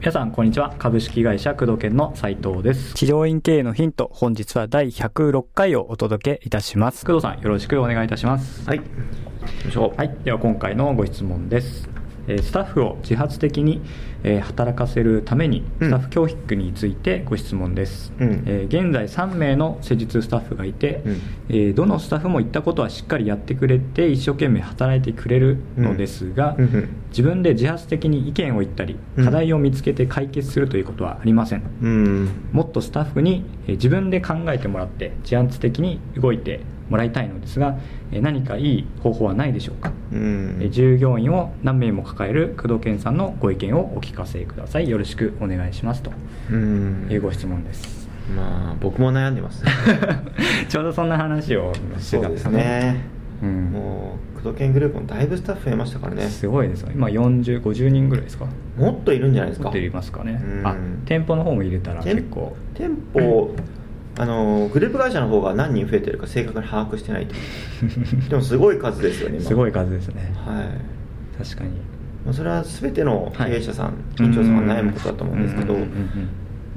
[0.00, 8.78] 皆さんこんにちは株式会社工藤研の斉藤です治療院経営のヒント本日は第106回をお届けいたします工藤さんよろしくお願いいたしますはい。
[8.78, 8.84] よ
[9.68, 9.94] いしょ。
[9.96, 11.88] はい、では今回のご質問です。
[12.28, 13.80] えースタッフを自発的に、
[14.22, 15.88] えー働かせるためにうん。
[15.88, 18.42] スタッフ教育についてご質問です、うん。
[18.46, 21.20] えー現在3名の施術スタッフがいて、うん。
[21.48, 26.64] えーどのスタッフも言ったことはしっかりやってくれて一生懸命働いてくれるのですが、うん。
[26.64, 26.88] うん。
[27.10, 29.24] 自分で自発的に意見を言ったりうん。
[29.24, 32.28] 課題を見つけて解決するということはありません、うん。
[32.52, 37.76] もっとスタッフにえー自分で考えてもらって自発的に動いてもらいたいのですが
[38.12, 39.92] えー何かいい方法はないでしょうか？
[40.12, 40.56] うん。
[40.60, 46.12] えー従業員を何名も抱える工藤健さんのご意見をお聞かせくださいよろしくお願いしますと
[46.50, 47.06] うん。
[47.10, 48.04] いうご質問です
[48.36, 49.62] まあ、僕も悩んでます。
[50.68, 53.00] ちょうどそんな話をしてたんですねね。
[53.42, 56.22] うんもう、工藤研グループもだいぶスタッフ増えましたからね。
[56.22, 58.46] すごいですよ今4050人ぐらいですか？
[58.78, 59.64] もっといるんじゃないですか。
[59.64, 63.54] 持っていますかねうんあ店舗の方も入れたら店結構店舗、
[64.16, 67.34] あのグループ会社の方が何人増えてるか正確に把握してないと
[68.30, 69.44] でもすごい数ですよね今。
[69.48, 70.32] すごい数ですね。
[70.36, 71.42] はい。
[71.42, 71.70] 確かに。
[72.24, 76.28] まあそれは全ての経営者さん、はい院長さんが悩むことだと思うんですけどうんうんうん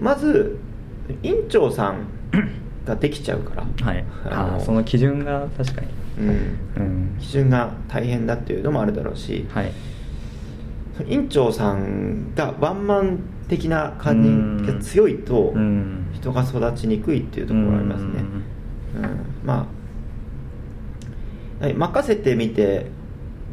[0.00, 0.58] まず
[1.22, 2.06] 院長さん
[2.86, 4.04] ができちゃうから、うんはい。
[4.26, 5.86] あのあその基準が確かに。
[6.20, 6.28] うん。
[6.28, 7.16] うん。
[7.18, 9.72] 基準が大変だっていうのもあるだろうし、はい。
[11.08, 18.10] 院長さんがワンマン的な感じが強いとうん人が育ちにくいっていうところがありますね、
[18.96, 19.18] うん。
[19.44, 19.68] ま
[21.60, 22.86] あはい任せてみて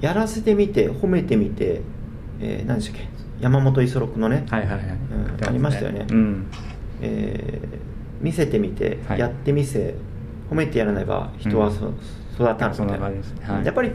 [0.00, 1.80] やらせてみて褒めてみて、
[2.40, 3.08] えー何でしたっけ？
[3.40, 6.06] 山本五十六のね、はいはいはい、うんありましたよね。
[6.10, 6.46] うん。
[7.00, 7.88] えー
[8.20, 9.18] 見せてみて、はい。
[9.18, 9.94] やってみせ
[10.50, 11.94] 褒めてやらねば人はそ、うん。
[12.34, 13.08] 育たんみたいな。
[13.08, 13.22] ね。
[13.42, 13.64] はい。
[13.64, 13.92] やっぱり、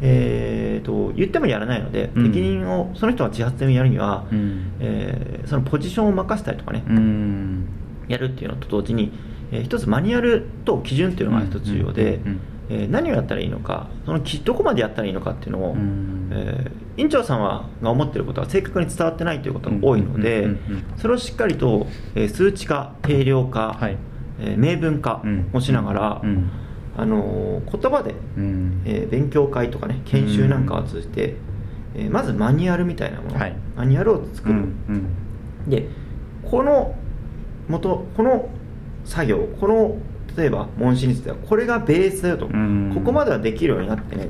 [0.00, 2.26] えー、と言ってもやらないので、うん。
[2.26, 4.72] 責任をその人が自発的にやるには、うん。
[4.80, 7.66] えーそのポジションを任せたりとかね、うん
[8.12, 9.12] やるっていうのと同時に、
[9.52, 12.20] えー一つマニュアルと基準っていうのが一つ重要で、
[12.68, 20.48] えー何をやったらいいのかそのきどこまでやったらいいのかっていうのを、うんえー院長さんはが思っていることは正確に伝わってないということが多いので、
[20.98, 23.96] それをしっかりと、えー数値化定量化、はい。
[24.38, 25.22] えー明文化
[25.54, 26.50] をしながら、うん。
[26.98, 28.82] あのー言葉で、うん。
[28.84, 31.36] えー勉強会とかね研修なんかを通じて、
[31.94, 33.56] えーまずマニュアルみたいなもの、はい。
[33.76, 35.06] マニュアルを作る、うん。
[35.68, 35.88] で
[36.44, 36.94] この
[37.70, 38.48] 元この
[39.04, 39.96] 作業この
[40.36, 42.92] 例えば問診についてはこれがベースだよと、ん。
[42.94, 44.28] ここまではできるようになってね。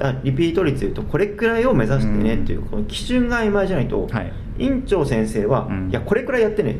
[0.00, 4.32] あリピート率でいうとこれくらいを目指してねっていうこの基準が曖昧じゃないと、はい。
[4.58, 5.90] 院長先生は、うん。
[5.90, 6.76] いやこれくらいやってね、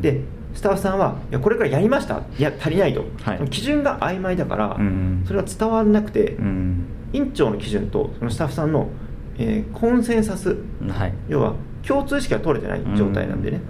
[0.00, 0.22] で
[0.54, 2.22] スタッフさんはいやこれくらいやりました。
[2.38, 3.48] いや足りないと、はい。
[3.50, 8.88] 基準が曖昧だから、うんそれが伝わらなくて、うん院長の基準とそのスタッフさんの、
[9.36, 10.56] えーコンセンサス。
[10.88, 11.14] はい。
[11.28, 13.64] 要は共通意識が取れてない状態なんでね、で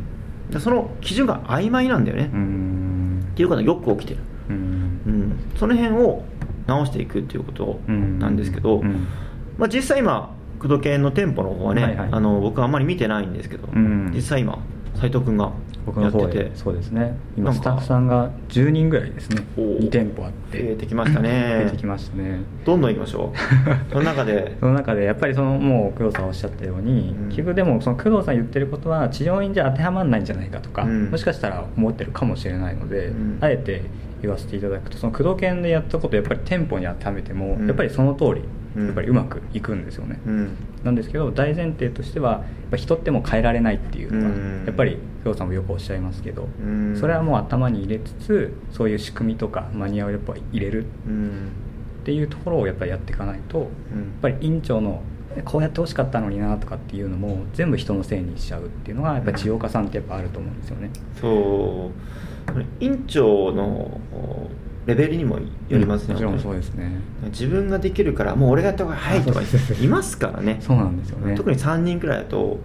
[0.59, 4.57] その基準が曖昧なんだよね、うっんていうことがよく起きてる、うん。
[5.07, 6.25] うん、その辺を
[6.67, 9.07] 直していくっていうことなんですけど、うん。
[9.59, 12.09] まあ、実際今工藤研の店舗の方はね、はいはい。
[12.13, 14.11] あの僕はあんまり見てないんですけど、うん。
[14.15, 14.59] 実際今
[14.97, 15.53] 斉藤君が
[15.87, 17.17] 僕の方でそうですね。
[17.37, 19.45] 今スタッフさんが10人ぐらいですね。
[19.57, 19.79] おー。
[19.81, 20.63] 2店舗あって。
[20.63, 21.63] 増えてきましたね。
[21.63, 22.41] 増えてきましたね。
[22.65, 23.93] どんどん行きましょう。
[23.93, 24.57] その中で。
[24.61, 27.29] その中でやっぱりそのもう工藤さんおっしゃったように、うん。
[27.29, 31.11] 結局でもその工藤さん言ってることは治療院じゃ当てはまらないんじゃないかとか、うん。
[31.11, 33.39] もしかしたら思ってるかもしれないので、うん。
[33.41, 33.83] あえて
[34.23, 37.67] 言わせていただくとその工藤研でやったことやっぱり店舗に当てはめても、うん。
[37.67, 40.57] やっぱりその通りうんやっぱりうまくいくんですよね、うん。
[40.85, 44.65] なんですけど大前提としてはやっぱ人ってもう変えられないっていうのが、うん。
[44.67, 46.97] やっぱり工藤さんもよくおっしゃいますけど、うん。
[46.97, 50.87] それはもう頭に入れつつそういう仕組みとかマニュアルをやっぱり入れる。
[51.07, 51.53] うん。
[52.01, 53.69] っていうところをやっぱりやっていかないと、やっ
[54.23, 55.03] ぱり院長の
[55.45, 60.91] こうやってほしかったのになとかっていうのも全部人のせいにしちゃうっていうのがやっぱり治療家さんってやっぱあると思うんですよね。
[61.21, 61.91] そ
[62.57, 62.65] う。
[62.81, 64.01] 院長の
[64.91, 65.43] レベルにもよ
[65.79, 67.01] りますね、もちろんそうですね。
[67.27, 71.35] 自分ができるからもう俺がやった方が早いとかいますからねそうなんですよね。
[71.37, 72.59] 特に3人くらいだと、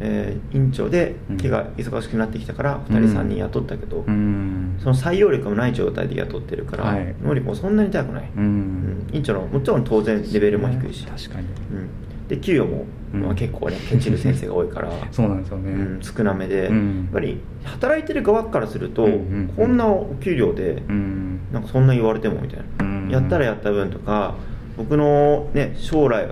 [0.00, 4.76] えー院長でうん手が忙しくなってきたから2人3人雇ったけど、うん。
[4.82, 9.06] その採用力もない状態で雇ってるから、はい能力もそんなに高くない、ううんん。
[9.12, 11.46] 院長のもちろん当然レベルも低いし、確かに。
[11.46, 11.88] うん
[12.30, 13.22] で給与も、うん。
[13.22, 14.88] まあ、結構ねケチる先生が多いから。
[15.10, 15.72] そうなんですよね。
[15.72, 16.96] うん、少なめで、うん。
[17.02, 21.40] やっぱり働いてる側からすると、うんうんこんなお給料で、うん。
[21.52, 24.34] なんかそんな言われてもみたいな、うんやったらやった分とか
[24.76, 26.28] 僕の、ね、将来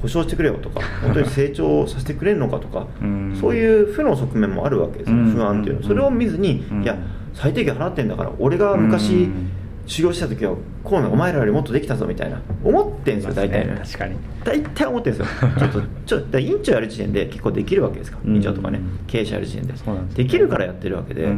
[0.00, 6.96] 保証してくれよとか 本当に成長させてくれるのかとか、うんそういう負の側面もあるわけですよ、うん不安っていうの、うんそれを見ずに、うんいや
[7.34, 9.48] 最低限払ってんだから俺が昔、うん
[9.86, 12.40] 修行した時はこうねお前らよりもっとできたぞみたいな。
[12.64, 13.80] 思ってんですよ大体ね。
[13.84, 14.16] 確かに。
[14.44, 15.48] 大体思ってるんですよ。
[15.58, 18.18] ちょっとちょっと院長やる時点で結構できるわけですか？
[18.24, 18.36] らうん。
[18.36, 18.80] 院長とかね。
[19.06, 19.74] 経営者やる時点で。
[20.14, 21.32] できるからやってるわけで、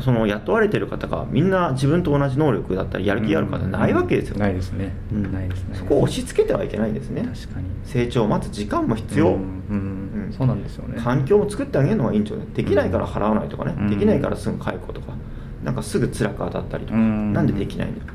[0.00, 5.32] その雇われてる方がみんな自分と同じ能力だったりやる気がある方ないわけですよ、ないですね、うん。
[5.32, 5.74] ないですね。
[5.74, 7.22] そこを押し付けてはいけないんですね。
[7.22, 7.66] 確かに。
[7.84, 10.32] 成長を待つ時間も必要、うんうんうん。
[10.36, 11.00] そうなんですよね。
[11.00, 12.42] 環境を作ってあげるのがいいん長で。
[12.54, 13.90] できないから払わないとかね、うん。
[13.90, 15.12] できないからすぐ解雇とか
[15.64, 17.32] なんかすぐ辛く当たったりとか、うん。
[17.32, 18.06] なんでできないんだよ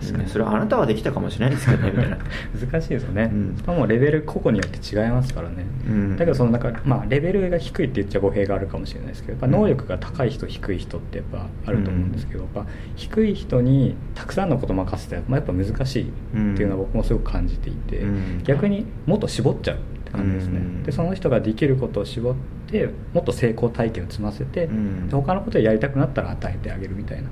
[0.00, 0.28] 確かに。
[0.30, 2.18] それはあなたはできたかもしれないですけどね みたいな。
[2.58, 3.56] 難しいですよね、うん。
[3.56, 6.16] しかもレベル個々によって違いますからね、うん。
[6.16, 12.66] だけどそのなんか、まあ、レベルが低いって言っちゃ語弊があるかもしれないですけどやっぱ能力が高い人低い人ってやっぱあると思うんですけど、やっぱ
[12.96, 18.40] 低い人にたくさんのこと任せてまあやっぱ難しいっていうのは僕もすごく感じていて、うん。
[18.44, 19.78] 逆にもっと絞っちゃう
[20.10, 20.82] って感じですね、うん。
[20.82, 22.34] でその人ができることを絞っ
[22.66, 25.08] てもっと成功体験を積ませて、うん。
[25.08, 27.28] で他のことをやりたくなったら与えてあげるみたいな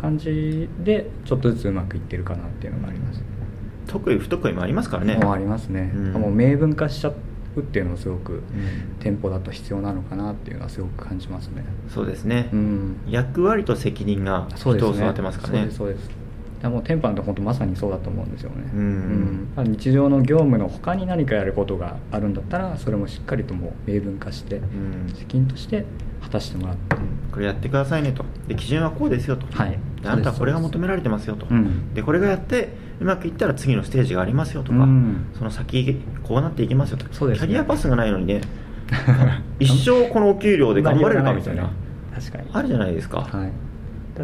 [0.00, 3.22] 感じでちょっとずつうまくいってるかなっていうのがあります、
[3.86, 5.16] 得意不得意もありますからね。
[5.16, 6.12] もうありますね、うん。
[6.12, 7.14] もう明文化しちゃう
[7.60, 8.42] っていうのもすごくうん。
[9.00, 11.64] 店舗だと必要なのかなっていうのはすごく感じますね。
[11.88, 12.96] そうですね、うん。
[13.08, 15.58] 役割と責任が人を育てますからね。
[15.58, 16.25] そうですそうです
[16.66, 19.50] だからもう店舗なんて本当まさにそうだと思うんですよね、うん。
[19.50, 25.14] だから日常の業務の他に何かやることがあるんだったらそれもしっかりともう明文化して、うん。
[25.14, 25.84] 責任として
[26.20, 26.96] 果たしてもらって、
[27.32, 28.24] これやってくださいねと。
[28.48, 29.78] で基準はこうですよと、はい。
[30.02, 31.94] であなたはこれが求められてますよと、うん。
[31.94, 32.70] でこれがやって
[33.00, 35.30] うまくいったら次のステージがありますよとか、うん。
[35.38, 37.06] その先こうなっていきますよと。
[37.12, 37.46] そうですね。
[37.46, 38.40] キャリアパスがないのにね
[39.60, 41.70] 一生このお給料で頑張れるかみたいな。
[42.12, 42.48] 確かに。
[42.52, 43.52] あるじゃないですか、はい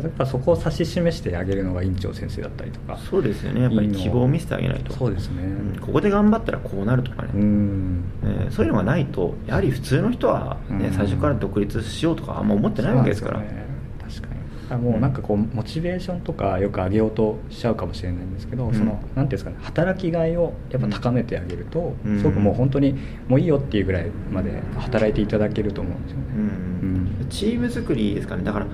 [0.00, 2.97] だからそこを指し示してあげるのが院長先生だったりとか。
[2.99, 3.62] そうですよね。
[3.62, 4.93] やっぱり希望を見せてあげないと。
[4.93, 5.43] そうですね。
[5.43, 5.79] うん。
[5.81, 8.05] ここで頑張ったらこうなるとかね、うん。
[8.25, 10.93] えーそういうのがないとやはり普通の人は、ねうん。
[10.93, 13.41] 最初から独立しようとかあんま思ってないわけですから。
[13.41, 13.67] ね。
[14.00, 14.83] 確かに。
[14.83, 18.75] もうなんかこうモチベーションとかよく上げようとしちゃうかもしれないんですけど、うん。
[18.75, 22.19] そのなんていうんですかね働きがいをやっぱ高めてあげると、うん。
[22.19, 22.95] すごくもう本当に
[23.29, 27.19] もういいよっていうぐらいまで働いていただけると思うんですよね、うん。
[27.21, 27.27] うん。
[27.29, 28.45] チーム作りですかね。
[28.45, 28.67] だから、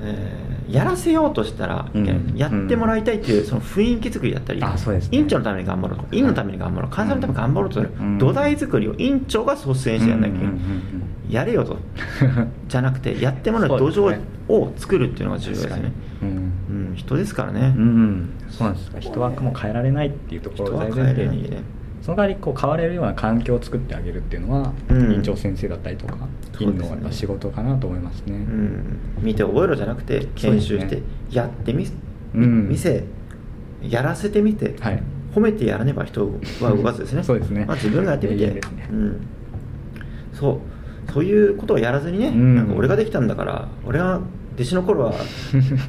[0.00, 2.34] えーやらせようとしたらうん。
[2.36, 5.18] やってもらいたいっていうその雰囲気作りだったり、あそうですね。
[5.18, 6.04] 院長のために頑張ろうと。
[6.04, 6.90] か院のために頑張ろう。
[6.90, 8.18] 会社のために頑張ろうとする、うん。
[8.18, 11.78] 土台作りを院長が率先してやんなきゃいけやれよと。
[12.68, 15.92] じゃなくてやってもらう土壌を作るっていうのが重要ですね。
[16.22, 16.88] に、うん。
[16.90, 18.92] うん、人ですからね、うん、そうなんです。
[19.00, 20.98] 人はもう変えられないっていうところを大前提に。
[20.98, 25.12] 人は変えれないねその代わりこう変われるような環境を作ってあげるっていうのは、うん。
[25.14, 26.16] 院長先生だったりとか
[26.60, 31.86] 院のやっぱ仕事かなと思いますね、うん、見て覚えろじゃなくて研修してやってみ,、
[32.34, 32.68] うん。
[32.68, 33.04] 見せ
[33.82, 35.02] やらせてみて、はい。
[35.34, 36.26] 褒めてやらねば人
[36.60, 37.22] は動かずですね。
[37.24, 37.64] そうですね。
[37.66, 38.46] まあ、自分がやってみて。
[38.46, 38.60] ね。
[38.90, 39.20] うん、
[40.32, 40.60] そ
[41.08, 41.12] う。
[41.12, 42.56] そういうことをやらずにね、うん。
[42.56, 44.20] なんか俺ができたんだから俺が
[44.58, 45.12] 弟子の頃は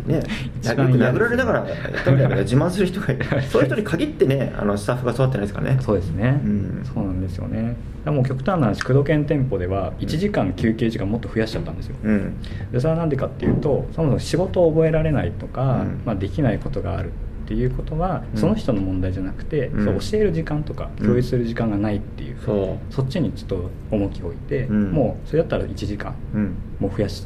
[0.05, 0.25] ね よく
[0.67, 3.25] 殴られながらやったみたいな自慢する人がいる。
[3.49, 5.77] そういう人に限ってねあのスタッフが育ってないですからね。
[5.81, 6.81] そうですね、うん。
[6.83, 7.75] そうなんですよね。
[8.05, 12.33] もう極端な話工藤研店舗では1時間休憩時間もっと増やしちゃったんですよ、うん。
[12.71, 16.01] でそれは何でかっていうとそもそも仕事を覚えられないとか、うん。
[16.05, 17.11] まあ、できないことがあるっ
[17.47, 18.39] ていうことは、うん。
[18.39, 19.85] その人の問題じゃなくて、うん。
[19.85, 21.05] そう教える時間とかうん。
[21.05, 22.93] 共有する時間がないっていう、そう。
[22.93, 24.91] そっちにちょっと重きを置いて、うん。
[24.91, 26.55] もうそれだったら1時間うん。
[26.79, 27.25] もう増やし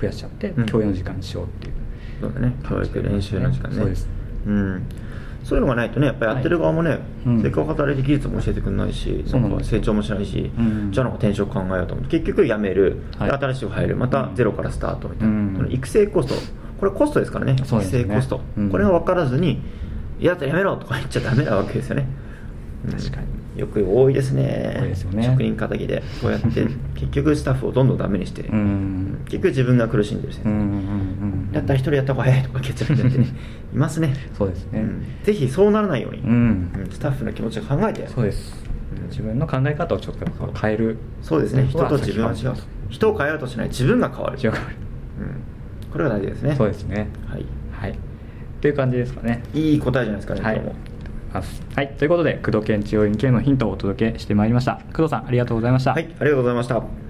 [0.00, 0.66] 増やしちゃって、うん。
[0.66, 1.74] 共有の時間にしようっていう。
[2.20, 2.54] そうだね。
[2.68, 3.76] 教育練習の時間ね。
[3.76, 4.08] そうです。
[4.46, 4.86] うん。
[5.42, 7.42] そういうのがないとねやっぱりやってる側もね、うん。
[7.42, 10.90] せっかく働いて技術も教えてくれないしそうなんなか成長もしないし、うん。
[10.90, 13.30] じゃあなんか転職考えようと思って結局辞める、はい。
[13.30, 13.96] で新しく入る。
[13.96, 15.54] またゼロからスタートみたいな、うん。
[15.56, 16.34] その育成コスト。
[16.80, 17.52] これコストですからね。
[17.54, 17.64] ね。
[17.64, 18.70] 成コスト、うん。
[18.70, 19.62] これが分からずに
[20.18, 22.08] 「いやだったら辞めろ」とか言っちゃダメなわけですよね、
[22.86, 22.92] うん。
[22.92, 24.78] 確かによく多いですね。
[24.80, 25.24] 多いですよね。
[25.24, 26.02] 職人仇で。
[26.20, 29.18] こうやって 結局スタッフをどんどんダメにして、うん。
[29.26, 33.18] 結局自分が苦しんでる先生、うんうんうんだったら一人やった方が早いとか結論になって。
[33.18, 33.26] ね
[33.72, 34.14] いますね。
[34.36, 35.02] そうですね、うん。
[35.22, 36.30] ぜひそうならないように、うん。
[36.30, 36.32] う
[36.82, 36.90] ん。
[36.90, 38.06] スタッフの気持ちを考えて。
[38.08, 38.60] そうです、
[39.00, 39.08] うん。
[39.08, 40.26] 自分の考え方をちょっと
[40.60, 40.96] 変える。
[41.22, 41.66] そうですね。
[41.68, 42.36] 人と自分は違う。
[42.36, 43.68] 先人を変えようとしない。
[43.68, 44.38] 自分が変わる。
[44.38, 44.56] 違ううん、
[45.92, 46.54] これが大事ですね。
[46.56, 47.08] そうですね。
[47.28, 47.44] はい。
[47.70, 47.90] はい。
[47.92, 47.94] っ
[48.60, 49.42] ていう感じですかね。
[49.54, 50.62] いい答えじゃないですかね、はい
[51.34, 51.62] ます。
[51.74, 54.80] はい、ということで工藤研治療院系のヒントをお届けしてまいりました。
[54.94, 57.03] 工藤さんありがとうございました、はいありがとうございました。